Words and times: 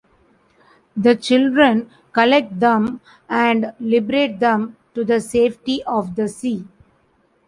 The 0.97 1.15
children 1.15 1.91
collect 2.11 2.59
them 2.59 3.01
and 3.29 3.71
liberate 3.79 4.39
them 4.39 4.75
to 4.95 5.05
the 5.05 5.21
safety 5.21 5.83
of 5.83 6.15
the 6.15 6.27
sea. 6.27 6.65